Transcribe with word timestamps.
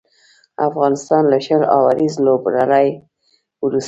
افغانستان 0.67 1.23
له 1.31 1.37
شل 1.45 1.61
اوريزې 1.75 2.19
لوبلړۍ 2.25 2.89
وروسته 3.63 3.79